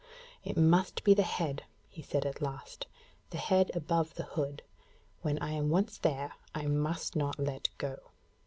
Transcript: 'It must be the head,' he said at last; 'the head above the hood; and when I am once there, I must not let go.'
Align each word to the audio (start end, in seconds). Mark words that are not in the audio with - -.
'It 0.43 0.57
must 0.57 1.03
be 1.03 1.13
the 1.13 1.21
head,' 1.21 1.61
he 1.87 2.01
said 2.01 2.25
at 2.25 2.41
last; 2.41 2.87
'the 3.29 3.37
head 3.37 3.69
above 3.75 4.15
the 4.15 4.23
hood; 4.23 4.63
and 4.63 5.21
when 5.21 5.37
I 5.39 5.51
am 5.51 5.69
once 5.69 5.99
there, 5.99 6.31
I 6.55 6.65
must 6.65 7.15
not 7.15 7.37
let 7.37 7.69
go.' 7.77 7.99